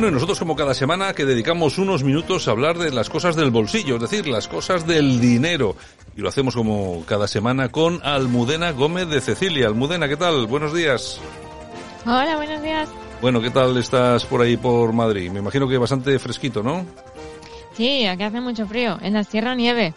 Bueno, 0.00 0.12
y 0.12 0.14
nosotros 0.14 0.38
como 0.38 0.56
cada 0.56 0.72
semana 0.72 1.12
que 1.12 1.26
dedicamos 1.26 1.76
unos 1.76 2.04
minutos 2.04 2.48
a 2.48 2.52
hablar 2.52 2.78
de 2.78 2.90
las 2.90 3.10
cosas 3.10 3.36
del 3.36 3.50
bolsillo, 3.50 3.96
es 3.96 4.00
decir, 4.00 4.26
las 4.26 4.48
cosas 4.48 4.86
del 4.86 5.20
dinero. 5.20 5.76
Y 6.16 6.22
lo 6.22 6.30
hacemos 6.30 6.56
como 6.56 7.04
cada 7.04 7.28
semana 7.28 7.68
con 7.68 8.00
Almudena 8.02 8.70
Gómez 8.70 9.08
de 9.08 9.20
Cecilia. 9.20 9.66
Almudena, 9.66 10.08
¿qué 10.08 10.16
tal? 10.16 10.46
Buenos 10.46 10.72
días. 10.72 11.20
Hola, 12.06 12.34
buenos 12.36 12.62
días. 12.62 12.88
Bueno, 13.20 13.42
¿qué 13.42 13.50
tal 13.50 13.76
estás 13.76 14.24
por 14.24 14.40
ahí 14.40 14.56
por 14.56 14.94
Madrid? 14.94 15.30
Me 15.30 15.40
imagino 15.40 15.68
que 15.68 15.76
bastante 15.76 16.18
fresquito, 16.18 16.62
¿no? 16.62 16.86
Sí, 17.74 18.06
aquí 18.06 18.22
hace 18.22 18.40
mucho 18.40 18.66
frío. 18.66 18.96
En 19.02 19.12
la 19.12 19.22
sierra 19.22 19.54
nieve. 19.54 19.92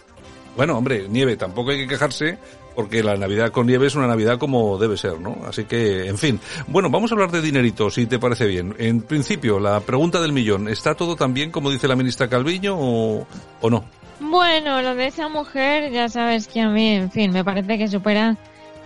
Bueno, 0.58 0.78
hombre, 0.78 1.08
nieve, 1.08 1.38
tampoco 1.38 1.72
hay 1.72 1.78
que 1.78 1.88
quejarse 1.88 2.38
porque 2.76 3.04
la 3.04 3.16
Navidad 3.16 3.52
con 3.52 3.68
nieve 3.68 3.88
es 3.88 3.96
una 3.96 4.08
Navidad 4.08 4.38
como 4.38 4.78
debe 4.78 4.98
ser, 4.98 5.20
¿no? 5.20 5.38
Así 5.48 5.66
que, 5.66 6.08
en 6.08 6.18
fin. 6.18 6.40
Bueno, 6.68 6.90
vamos 6.90 7.12
a 7.12 7.16
hablar 7.16 7.32
de 7.32 7.42
dinerito, 7.42 7.90
si 7.90 8.06
te 8.06 8.20
parece 8.20 8.46
bien. 8.46 8.76
En 8.80 9.02
principio, 9.02 9.60
la 9.60 9.80
pregunta 9.82 10.22
del 10.22 10.34
millón, 10.34 10.68
¿está 10.68 10.96
todo 10.96 11.16
tan 11.16 11.34
bien 11.34 11.52
como 11.52 11.70
dice 11.70 11.88
la 11.88 11.96
ministra 11.96 12.28
Calviño 12.28 12.76
o, 12.78 13.28
o 13.62 13.70
no? 13.70 13.84
Bueno, 14.20 14.82
lo 14.82 14.96
de 14.96 15.08
esa 15.08 15.28
mujer, 15.28 15.92
ya 15.92 16.08
sabes 16.10 16.48
que 16.48 16.62
a 16.62 16.70
mí, 16.70 16.90
en 16.90 17.12
fin, 17.12 17.32
me 17.32 17.44
parece 17.44 17.78
que 17.78 17.88
supera 17.88 18.38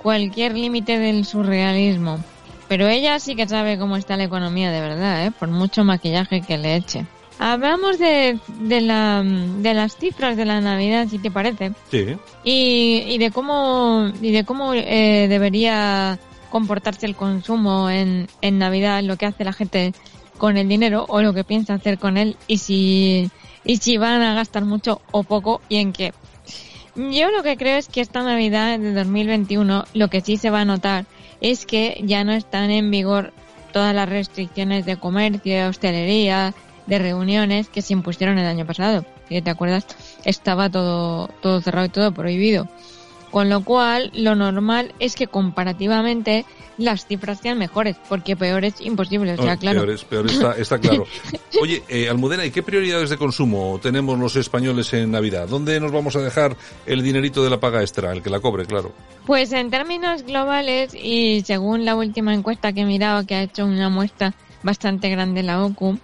cualquier 0.01 0.53
límite 0.53 0.99
del 0.99 1.25
surrealismo. 1.25 2.19
Pero 2.67 2.87
ella 2.87 3.19
sí 3.19 3.35
que 3.35 3.47
sabe 3.47 3.77
cómo 3.77 3.95
está 3.95 4.17
la 4.17 4.25
economía 4.25 4.71
de 4.71 4.81
verdad, 4.81 5.25
¿eh? 5.25 5.31
Por 5.31 5.49
mucho 5.49 5.83
maquillaje 5.83 6.41
que 6.41 6.57
le 6.57 6.75
eche. 6.75 7.05
Hablamos 7.39 7.99
de, 7.99 8.39
de, 8.61 8.81
la, 8.81 9.23
de 9.23 9.73
las 9.73 9.95
cifras 9.95 10.37
de 10.37 10.45
la 10.45 10.59
Navidad, 10.59 11.07
si 11.07 11.19
te 11.19 11.29
parece. 11.29 11.73
Sí. 11.91 12.17
Y, 12.43 13.03
y 13.07 13.17
de 13.19 13.31
cómo, 13.31 14.11
y 14.21 14.31
de 14.31 14.43
cómo 14.43 14.73
eh, 14.73 15.27
debería 15.29 16.17
comportarse 16.49 17.05
el 17.05 17.15
consumo 17.15 17.89
en, 17.89 18.27
en 18.41 18.57
Navidad, 18.57 19.03
lo 19.03 19.17
que 19.17 19.27
hace 19.27 19.43
la 19.43 19.53
gente 19.53 19.93
con 20.37 20.57
el 20.57 20.67
dinero 20.67 21.05
o 21.09 21.21
lo 21.21 21.33
que 21.33 21.43
piensa 21.43 21.73
hacer 21.73 21.97
con 21.97 22.17
él 22.17 22.37
y 22.47 22.59
si, 22.59 23.29
y 23.63 23.77
si 23.77 23.97
van 23.97 24.21
a 24.21 24.33
gastar 24.33 24.65
mucho 24.65 25.01
o 25.11 25.23
poco 25.23 25.61
y 25.69 25.77
en 25.77 25.93
qué. 25.93 26.13
Yo 26.95 27.29
lo 27.29 27.43
que 27.43 27.57
creo 27.57 27.77
es 27.77 27.87
que 27.89 28.01
esta 28.01 28.23
Navidad 28.23 28.79
de 28.79 28.93
2021 28.93 29.85
lo 29.93 30.07
que 30.09 30.21
sí 30.21 30.37
se 30.37 30.49
va 30.49 30.61
a 30.61 30.65
notar 30.65 31.05
es 31.41 31.65
que 31.67 32.01
ya 32.03 32.23
no 32.23 32.31
están 32.33 32.71
en 32.71 32.89
vigor 32.89 33.33
todas 33.71 33.93
las 33.93 34.09
restricciones 34.09 34.85
de 34.85 34.97
comercio, 34.97 35.67
hostelería, 35.67 36.55
de 36.87 36.99
reuniones 36.99 37.67
que 37.69 37.81
se 37.81 37.93
impusieron 37.93 38.37
el 38.39 38.45
año 38.45 38.65
pasado. 38.65 39.05
Si 39.29 39.41
te 39.41 39.49
acuerdas, 39.49 39.85
estaba 40.25 40.69
todo, 40.69 41.27
todo 41.41 41.61
cerrado 41.61 41.85
y 41.85 41.89
todo 41.89 42.11
prohibido. 42.13 42.67
Con 43.31 43.49
lo 43.49 43.61
cual, 43.63 44.09
lo 44.15 44.35
normal 44.35 44.93
es 44.99 45.15
que 45.15 45.27
comparativamente 45.27 46.45
las 46.77 47.05
cifras 47.07 47.39
sean 47.41 47.57
mejores, 47.57 47.97
porque 48.07 48.37
peores 48.37 48.75
imposible, 48.79 49.33
o 49.33 49.37
sea, 49.43 49.57
claro. 49.57 49.81
Peor, 49.81 49.89
es- 49.89 50.03
peor 50.05 50.25
está, 50.27 50.51
está 50.53 50.77
claro. 50.79 51.05
Oye, 51.61 51.83
eh, 51.89 52.07
Almudena, 52.07 52.45
¿y 52.45 52.51
qué 52.51 52.63
prioridades 52.63 53.09
de 53.09 53.17
consumo 53.17 53.79
tenemos 53.81 54.17
los 54.17 54.35
españoles 54.37 54.93
en 54.93 55.11
Navidad? 55.11 55.47
¿Dónde 55.49 55.77
nos 55.79 55.91
vamos 55.91 56.15
a 56.15 56.19
dejar 56.21 56.55
el 56.85 57.01
dinerito 57.03 57.43
de 57.43 57.49
la 57.49 57.59
paga 57.59 57.81
extra, 57.81 58.13
el 58.13 58.21
que 58.21 58.29
la 58.29 58.39
cobre, 58.39 58.65
claro? 58.65 58.93
Pues 59.25 59.51
en 59.51 59.71
términos 59.71 60.23
globales 60.23 60.93
y 60.95 61.41
según 61.41 61.83
la 61.83 61.95
última 61.95 62.33
encuesta 62.33 62.71
que 62.71 62.81
he 62.81 62.85
mirado, 62.85 63.25
que 63.25 63.35
ha 63.35 63.41
hecho 63.43 63.65
una 63.65 63.89
muestra 63.89 64.35
bastante 64.63 65.09
grande 65.09 65.43
la 65.43 65.63
OCU, 65.65 65.99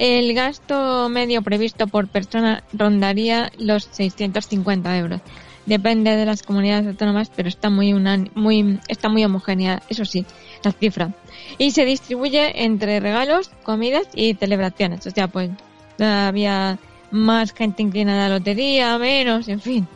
el 0.00 0.32
gasto 0.34 1.08
medio 1.10 1.42
previsto 1.42 1.86
por 1.86 2.08
persona 2.08 2.64
rondaría 2.72 3.52
los 3.58 3.84
650 3.92 4.96
euros. 4.96 5.20
Depende 5.66 6.16
de 6.16 6.24
las 6.24 6.42
comunidades 6.42 6.86
autónomas, 6.86 7.30
pero 7.36 7.48
está 7.48 7.68
muy, 7.68 7.92
unan- 7.92 8.30
muy, 8.34 8.80
está 8.88 9.10
muy 9.10 9.22
homogénea, 9.24 9.82
eso 9.90 10.06
sí, 10.06 10.24
la 10.64 10.72
cifra. 10.72 11.12
Y 11.58 11.72
se 11.72 11.84
distribuye 11.84 12.64
entre 12.64 12.98
regalos, 12.98 13.50
comidas 13.62 14.08
y 14.14 14.32
celebraciones. 14.34 15.06
O 15.06 15.10
sea, 15.10 15.28
pues 15.28 15.50
había 15.98 16.78
más 17.10 17.52
gente 17.52 17.82
inclinada 17.82 18.24
a 18.24 18.28
la 18.30 18.38
lotería, 18.38 18.96
menos, 18.98 19.48
en 19.48 19.60
fin. 19.60 19.86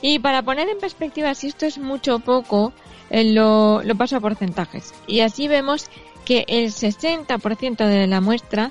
Y 0.00 0.20
para 0.20 0.42
poner 0.42 0.68
en 0.68 0.78
perspectiva 0.78 1.34
si 1.34 1.48
esto 1.48 1.66
es 1.66 1.78
mucho 1.78 2.14
o 2.16 2.18
poco, 2.20 2.72
eh, 3.10 3.24
lo 3.24 3.82
paso 3.98 4.16
a 4.16 4.20
porcentajes. 4.20 4.94
Y 5.08 5.20
así 5.20 5.48
vemos 5.48 5.90
que 6.24 6.44
el 6.46 6.70
60% 6.70 7.84
de 7.86 8.06
la 8.06 8.20
muestra 8.20 8.70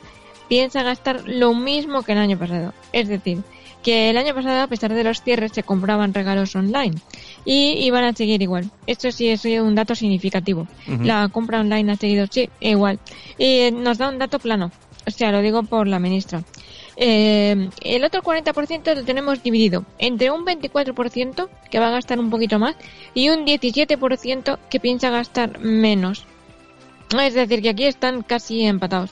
piensa 0.52 0.84
gastar 0.84 1.24
lo 1.28 1.54
mismo 1.54 2.04
que 2.04 2.12
el 2.12 2.18
año 2.18 2.38
pasado. 2.38 2.74
Es 2.92 3.08
decir, 3.08 3.42
que 3.82 4.10
el 4.10 4.18
año 4.18 4.36
pasado, 4.36 4.60
a 4.60 4.68
pesar 4.68 4.94
de 4.94 5.06
los 5.06 5.22
cierres, 5.22 5.54
se 5.54 5.64
compraban 5.64 6.14
regalos 6.14 6.54
online. 6.58 6.96
Y 7.46 7.86
iban 7.86 8.04
a 8.04 8.12
seguir 8.12 8.42
igual. 8.42 8.70
Esto 8.86 9.14
sí 9.14 9.30
es 9.30 9.46
un 9.46 9.76
dato 9.76 9.96
significativo. 9.96 10.68
La 11.04 11.30
compra 11.30 11.62
online 11.62 11.94
ha 11.94 11.96
seguido, 11.96 12.28
sí, 12.30 12.50
igual. 12.60 13.00
Y 13.38 13.72
nos 13.72 13.98
da 13.98 14.10
un 14.10 14.20
dato 14.20 14.40
plano. 14.40 14.74
O 15.08 15.12
sea, 15.12 15.32
lo 15.32 15.42
digo 15.42 15.64
por 15.64 15.88
la 15.88 16.00
ministra. 16.00 16.44
Eh, 16.98 17.70
el 17.82 18.04
otro 18.04 18.22
40% 18.22 18.94
lo 18.94 19.06
tenemos 19.06 19.42
dividido 19.42 19.86
entre 20.00 20.32
un 20.32 20.46
24% 20.46 21.48
que 21.70 21.80
va 21.80 21.88
a 21.88 21.92
gastar 21.92 22.20
un 22.20 22.30
poquito 22.30 22.60
más 22.60 22.76
y 23.14 23.30
un 23.30 23.46
17% 23.46 24.60
que 24.70 24.80
piensa 24.82 25.12
gastar 25.12 25.60
menos. 25.62 26.26
Es 27.18 27.36
decir, 27.36 27.62
que 27.62 27.70
aquí 27.70 27.86
están 27.86 28.22
casi 28.22 28.66
empatados. 28.66 29.12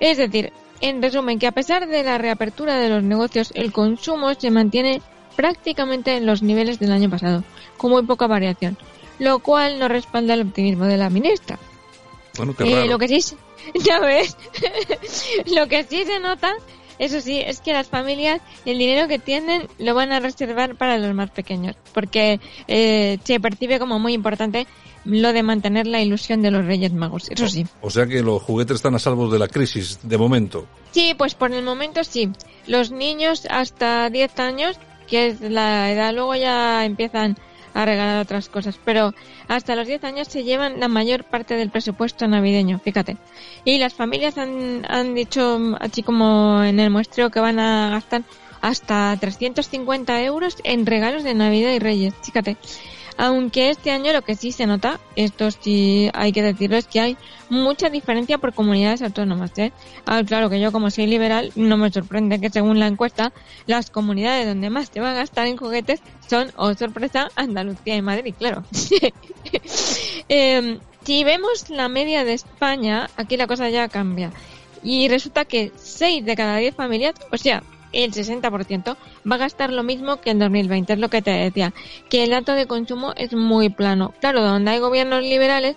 Es 0.00 0.18
decir, 0.18 0.52
en 0.80 1.02
resumen, 1.02 1.38
que 1.38 1.46
a 1.46 1.52
pesar 1.52 1.86
de 1.86 2.02
la 2.02 2.18
reapertura 2.18 2.76
de 2.76 2.88
los 2.88 3.02
negocios, 3.02 3.52
el 3.54 3.72
consumo 3.72 4.32
se 4.34 4.50
mantiene 4.50 5.00
prácticamente 5.36 6.16
en 6.16 6.26
los 6.26 6.42
niveles 6.42 6.78
del 6.78 6.92
año 6.92 7.10
pasado, 7.10 7.42
con 7.76 7.90
muy 7.90 8.02
poca 8.04 8.26
variación, 8.26 8.76
lo 9.18 9.38
cual 9.40 9.78
no 9.78 9.88
respalda 9.88 10.34
el 10.34 10.42
optimismo 10.42 10.84
de 10.86 10.96
la 10.96 11.10
ministra. 11.10 11.58
Bueno, 12.36 12.54
qué 12.54 12.64
Eh, 12.64 12.74
raro. 12.76 12.86
lo 12.88 12.98
que 12.98 13.08
sí, 13.08 13.36
ya 13.84 14.00
ves, 14.00 14.36
lo 15.54 15.66
que 15.68 15.84
sí 15.84 16.04
se 16.04 16.18
nota, 16.20 16.52
eso 16.98 17.20
sí, 17.20 17.40
es 17.40 17.60
que 17.60 17.72
las 17.72 17.88
familias 17.88 18.40
el 18.64 18.78
dinero 18.78 19.08
que 19.08 19.18
tienen 19.18 19.68
lo 19.78 19.94
van 19.94 20.12
a 20.12 20.20
reservar 20.20 20.76
para 20.76 20.98
los 20.98 21.14
más 21.14 21.30
pequeños, 21.30 21.76
porque 21.92 22.40
eh, 22.68 23.18
se 23.24 23.40
percibe 23.40 23.78
como 23.78 23.98
muy 23.98 24.14
importante 24.14 24.66
lo 25.04 25.32
de 25.32 25.42
mantener 25.42 25.86
la 25.86 26.00
ilusión 26.00 26.42
de 26.42 26.50
los 26.50 26.64
Reyes 26.64 26.92
Magos, 26.92 27.28
eso 27.30 27.48
sí. 27.48 27.66
O 27.82 27.90
sea 27.90 28.06
que 28.06 28.22
los 28.22 28.42
juguetes 28.42 28.76
están 28.76 28.94
a 28.94 28.98
salvo 28.98 29.28
de 29.28 29.38
la 29.38 29.48
crisis, 29.48 29.98
de 30.02 30.16
momento. 30.16 30.66
Sí, 30.92 31.14
pues 31.16 31.34
por 31.34 31.52
el 31.52 31.62
momento 31.62 32.04
sí. 32.04 32.30
Los 32.66 32.90
niños 32.90 33.46
hasta 33.50 34.08
10 34.08 34.38
años, 34.38 34.78
que 35.06 35.28
es 35.28 35.40
la 35.40 35.92
edad, 35.92 36.14
luego 36.14 36.34
ya 36.34 36.84
empiezan 36.84 37.36
a 37.74 37.84
regalar 37.84 38.22
otras 38.22 38.48
cosas, 38.48 38.78
pero 38.84 39.12
hasta 39.48 39.76
los 39.76 39.86
10 39.86 40.04
años 40.04 40.28
se 40.28 40.44
llevan 40.44 40.80
la 40.80 40.88
mayor 40.88 41.24
parte 41.24 41.54
del 41.54 41.70
presupuesto 41.70 42.26
navideño, 42.26 42.78
fíjate. 42.78 43.16
Y 43.64 43.78
las 43.78 43.94
familias 43.94 44.38
han, 44.38 44.86
han 44.88 45.14
dicho, 45.14 45.76
así 45.80 46.02
como 46.02 46.62
en 46.62 46.80
el 46.80 46.90
muestreo, 46.90 47.30
que 47.30 47.40
van 47.40 47.58
a 47.58 47.90
gastar 47.90 48.22
hasta 48.64 49.14
350 49.20 50.22
euros 50.22 50.56
en 50.64 50.86
regalos 50.86 51.22
de 51.22 51.34
Navidad 51.34 51.72
y 51.72 51.78
Reyes, 51.80 52.14
fíjate. 52.22 52.56
Aunque 53.18 53.68
este 53.68 53.90
año 53.90 54.10
lo 54.14 54.22
que 54.22 54.36
sí 54.36 54.52
se 54.52 54.66
nota, 54.66 54.98
esto 55.16 55.50
sí 55.50 56.10
hay 56.14 56.32
que 56.32 56.42
decirlo, 56.42 56.78
es 56.78 56.86
que 56.86 56.98
hay 56.98 57.16
mucha 57.50 57.90
diferencia 57.90 58.38
por 58.38 58.54
comunidades 58.54 59.02
autónomas. 59.02 59.52
¿eh? 59.58 59.70
Ah, 60.06 60.22
claro 60.26 60.48
que 60.48 60.60
yo 60.60 60.72
como 60.72 60.90
soy 60.90 61.06
liberal 61.06 61.52
no 61.56 61.76
me 61.76 61.92
sorprende 61.92 62.40
que 62.40 62.48
según 62.48 62.80
la 62.80 62.86
encuesta 62.86 63.34
las 63.66 63.90
comunidades 63.90 64.46
donde 64.46 64.70
más 64.70 64.88
se 64.92 65.00
va 65.00 65.10
a 65.10 65.14
gastar 65.14 65.46
en 65.46 65.58
juguetes 65.58 66.00
son, 66.26 66.50
oh 66.56 66.72
sorpresa, 66.72 67.28
Andalucía 67.36 67.96
y 67.96 68.02
Madrid, 68.02 68.34
claro. 68.36 68.64
Eh, 70.30 70.78
si 71.04 71.22
vemos 71.22 71.68
la 71.68 71.90
media 71.90 72.24
de 72.24 72.32
España, 72.32 73.10
aquí 73.18 73.36
la 73.36 73.46
cosa 73.46 73.68
ya 73.68 73.88
cambia. 73.88 74.32
Y 74.82 75.08
resulta 75.08 75.44
que 75.44 75.70
6 75.76 76.24
de 76.24 76.34
cada 76.34 76.56
10 76.56 76.74
familias, 76.74 77.14
o 77.30 77.36
sea, 77.36 77.62
el 77.94 78.12
60%, 78.12 78.96
va 79.30 79.34
a 79.36 79.38
gastar 79.38 79.72
lo 79.72 79.82
mismo 79.82 80.20
que 80.20 80.30
en 80.30 80.38
2020. 80.38 80.94
Es 80.94 80.98
lo 80.98 81.08
que 81.08 81.22
te 81.22 81.30
decía, 81.30 81.72
que 82.10 82.24
el 82.24 82.30
dato 82.30 82.52
de 82.52 82.66
consumo 82.66 83.12
es 83.16 83.32
muy 83.32 83.68
plano. 83.68 84.12
Claro, 84.20 84.42
donde 84.42 84.72
hay 84.72 84.78
gobiernos 84.78 85.22
liberales, 85.22 85.76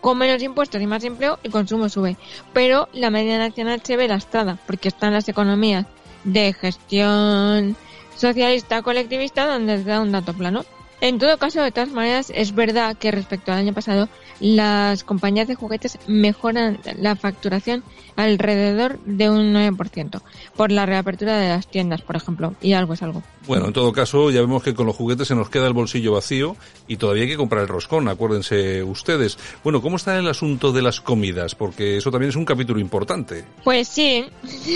con 0.00 0.18
menos 0.18 0.42
impuestos 0.42 0.80
y 0.80 0.86
más 0.86 1.04
empleo, 1.04 1.38
el 1.42 1.50
consumo 1.50 1.88
sube. 1.88 2.16
Pero 2.52 2.88
la 2.92 3.10
media 3.10 3.38
nacional 3.38 3.82
se 3.82 3.96
ve 3.96 4.08
lastrada, 4.08 4.58
porque 4.66 4.88
están 4.88 5.12
las 5.12 5.28
economías 5.28 5.86
de 6.24 6.52
gestión 6.52 7.76
socialista 8.16 8.82
colectivista 8.82 9.46
donde 9.46 9.78
se 9.78 9.84
da 9.84 10.00
un 10.00 10.12
dato 10.12 10.34
plano. 10.34 10.64
En 11.00 11.18
todo 11.18 11.38
caso, 11.38 11.62
de 11.62 11.72
todas 11.72 11.90
maneras, 11.90 12.30
es 12.34 12.54
verdad 12.54 12.96
que 12.96 13.10
respecto 13.10 13.52
al 13.52 13.58
año 13.58 13.72
pasado, 13.72 14.08
las 14.40 15.04
compañías 15.04 15.48
de 15.48 15.54
juguetes 15.54 15.98
mejoran 16.06 16.78
la 16.98 17.14
facturación 17.16 17.84
alrededor 18.16 18.98
de 19.04 19.30
un 19.30 19.54
9% 19.54 20.20
por 20.56 20.72
la 20.72 20.86
reapertura 20.86 21.38
de 21.38 21.48
las 21.48 21.66
tiendas, 21.66 22.02
por 22.02 22.16
ejemplo, 22.16 22.54
y 22.60 22.72
algo 22.72 22.94
es 22.94 23.02
algo. 23.02 23.22
Bueno, 23.46 23.66
en 23.66 23.72
todo 23.72 23.92
caso, 23.92 24.30
ya 24.30 24.40
vemos 24.40 24.62
que 24.62 24.74
con 24.74 24.86
los 24.86 24.96
juguetes 24.96 25.28
se 25.28 25.34
nos 25.34 25.48
queda 25.48 25.66
el 25.66 25.72
bolsillo 25.72 26.12
vacío 26.12 26.56
y 26.86 26.96
todavía 26.96 27.22
hay 27.24 27.28
que 27.28 27.36
comprar 27.36 27.62
el 27.62 27.68
roscón, 27.68 28.08
acuérdense 28.08 28.82
ustedes. 28.82 29.38
Bueno, 29.64 29.80
¿cómo 29.80 29.96
está 29.96 30.18
el 30.18 30.28
asunto 30.28 30.72
de 30.72 30.82
las 30.82 31.00
comidas? 31.00 31.54
Porque 31.54 31.96
eso 31.96 32.10
también 32.10 32.30
es 32.30 32.36
un 32.36 32.44
capítulo 32.44 32.80
importante. 32.80 33.44
Pues 33.64 33.88
sí, 33.88 34.26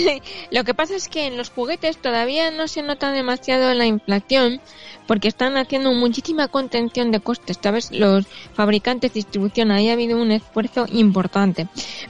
lo 0.51 0.63
que 0.63 0.73
pasa 0.73 0.95
es 0.95 1.07
que 1.07 1.27
en 1.27 1.37
los 1.37 1.49
juguetes 1.49 1.97
todavía 1.97 2.51
no 2.51 2.67
se 2.67 2.81
nota 2.81 3.11
demasiado 3.11 3.73
la 3.73 3.85
inflación 3.85 4.59
porque 5.07 5.27
están 5.27 5.57
haciendo 5.57 5.93
muchísima 5.93 6.47
contención 6.47 7.11
de 7.11 7.19
costes, 7.19 7.59
¿sabes? 7.61 7.91
Los 7.91 8.25
fabricantes 8.53 9.13
de 9.13 9.19
distribución, 9.55 9.71
ahí 9.71 9.89
ha 9.89 9.93
habido 9.93 10.21
un 10.21 10.31
esfuerzo 10.31 10.85
importante. 10.91 11.67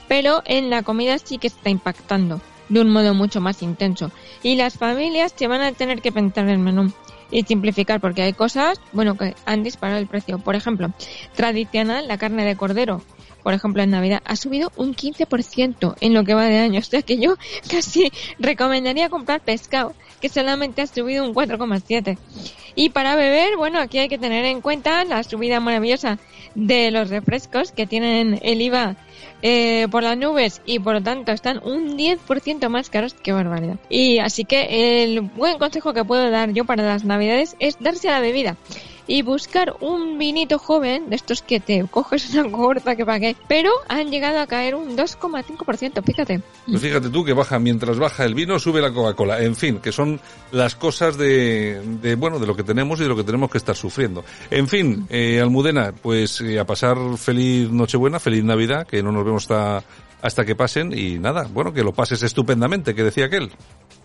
Pero 0.08 0.42
en 0.46 0.70
la 0.70 0.82
comida 0.82 1.18
sí 1.18 1.38
que 1.38 1.46
está 1.46 1.70
impactando 1.70 2.40
de 2.68 2.80
un 2.80 2.90
modo 2.90 3.14
mucho 3.14 3.40
más 3.40 3.62
intenso. 3.62 4.10
Y 4.42 4.56
las 4.56 4.74
familias 4.74 5.32
se 5.36 5.46
van 5.46 5.60
a 5.60 5.72
tener 5.72 6.02
que 6.02 6.12
pensar 6.12 6.48
el 6.48 6.58
menú 6.58 6.92
y 7.30 7.42
simplificar 7.42 8.00
porque 8.00 8.22
hay 8.22 8.32
cosas, 8.32 8.80
bueno, 8.92 9.16
que 9.16 9.34
han 9.44 9.62
disparado 9.62 10.00
el 10.00 10.06
precio. 10.06 10.38
Por 10.38 10.56
ejemplo, 10.56 10.92
tradicional, 11.34 12.08
la 12.08 12.18
carne 12.18 12.44
de 12.44 12.56
cordero, 12.56 13.02
por 13.42 13.54
ejemplo, 13.54 13.82
en 13.82 13.90
Navidad, 13.90 14.22
ha 14.24 14.34
subido 14.34 14.72
un 14.76 14.94
15% 14.94 15.94
en 16.00 16.14
lo 16.14 16.24
que 16.24 16.34
va 16.34 16.46
de 16.46 16.58
año. 16.58 16.80
O 16.86 16.88
sea 16.88 17.02
que 17.02 17.18
yo 17.18 17.36
casi 17.70 18.10
recomendaría 18.40 19.08
comprar 19.08 19.40
pescado, 19.40 19.94
que 20.20 20.28
solamente 20.28 20.82
ha 20.82 20.86
subido 20.86 21.24
un 21.24 21.34
4,7%. 21.34 22.18
Y 22.76 22.90
para 22.90 23.16
beber, 23.16 23.56
bueno, 23.56 23.80
aquí 23.80 23.98
hay 23.98 24.08
que 24.08 24.18
tener 24.18 24.44
en 24.44 24.60
cuenta 24.60 25.04
la 25.04 25.22
subida 25.22 25.60
maravillosa 25.60 26.18
de 26.54 26.90
los 26.90 27.08
refrescos 27.08 27.72
que 27.72 27.86
tienen 27.86 28.38
el 28.42 28.60
IVA 28.60 28.96
eh, 29.42 29.88
por 29.90 30.02
las 30.02 30.16
nubes 30.18 30.60
y 30.66 30.78
por 30.78 30.94
lo 30.94 31.02
tanto 31.02 31.32
están 31.32 31.60
un 31.64 31.96
10% 31.96 32.68
más 32.68 32.90
caros 32.90 33.14
que 33.14 33.32
barbaridad. 33.32 33.76
Y 33.88 34.18
así 34.18 34.44
que 34.44 35.02
el 35.02 35.22
buen 35.22 35.58
consejo 35.58 35.94
que 35.94 36.04
puedo 36.04 36.30
dar 36.30 36.52
yo 36.52 36.66
para 36.66 36.84
las 36.84 37.04
navidades 37.04 37.56
es 37.60 37.78
darse 37.80 38.10
a 38.10 38.12
la 38.12 38.20
bebida 38.20 38.56
y 39.06 39.22
buscar 39.22 39.76
un 39.80 40.18
vinito 40.18 40.58
joven, 40.58 41.08
de 41.10 41.16
estos 41.16 41.42
que 41.42 41.60
te 41.60 41.84
coges 41.88 42.34
una 42.34 42.50
corta 42.50 42.96
que 42.96 43.04
pagué, 43.04 43.36
pero 43.48 43.70
han 43.88 44.10
llegado 44.10 44.40
a 44.40 44.46
caer 44.46 44.74
un 44.74 44.96
2,5%, 44.96 46.02
fíjate. 46.04 46.40
Pues 46.66 46.80
fíjate 46.80 47.10
tú 47.10 47.24
que 47.24 47.32
baja, 47.32 47.58
mientras 47.58 47.98
baja 47.98 48.24
el 48.24 48.34
vino, 48.34 48.58
sube 48.58 48.80
la 48.80 48.92
Coca-Cola. 48.92 49.42
En 49.42 49.54
fin, 49.54 49.78
que 49.78 49.92
son 49.92 50.20
las 50.52 50.74
cosas 50.74 51.16
de, 51.16 51.80
de, 52.02 52.14
bueno, 52.16 52.38
de 52.38 52.46
lo 52.46 52.56
que 52.56 52.62
tenemos 52.62 53.00
y 53.00 53.04
de 53.04 53.08
lo 53.08 53.16
que 53.16 53.24
tenemos 53.24 53.50
que 53.50 53.58
estar 53.58 53.76
sufriendo. 53.76 54.24
En 54.50 54.68
fin, 54.68 55.06
eh, 55.10 55.40
Almudena, 55.40 55.92
pues 55.92 56.40
eh, 56.40 56.58
a 56.58 56.64
pasar 56.64 56.96
feliz 57.16 57.70
Nochebuena, 57.70 58.18
feliz 58.18 58.44
Navidad, 58.44 58.86
que 58.86 59.02
no 59.02 59.12
nos 59.12 59.24
vemos 59.24 59.44
hasta, 59.44 59.84
hasta 60.22 60.44
que 60.44 60.56
pasen 60.56 60.96
y 60.96 61.18
nada, 61.18 61.48
bueno, 61.52 61.72
que 61.72 61.82
lo 61.82 61.92
pases 61.92 62.22
estupendamente, 62.22 62.94
que 62.94 63.04
decía 63.04 63.26
aquel. 63.26 63.50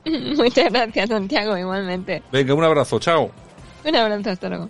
Muchas 0.36 0.72
gracias, 0.72 1.10
Santiago, 1.10 1.58
igualmente. 1.58 2.24
Venga, 2.32 2.54
un 2.54 2.64
abrazo, 2.64 3.00
chao. 3.00 3.32
Un 3.84 3.96
abrazo, 3.96 4.30
hasta 4.30 4.50
luego. 4.50 4.70